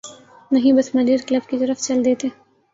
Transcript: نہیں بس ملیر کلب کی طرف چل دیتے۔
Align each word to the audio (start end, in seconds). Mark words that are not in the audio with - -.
نہیں 0.51 0.73
بس 0.73 0.93
ملیر 0.95 1.19
کلب 1.27 1.49
کی 1.49 1.57
طرف 1.59 1.77
چل 1.79 2.05
دیتے۔ 2.05 2.27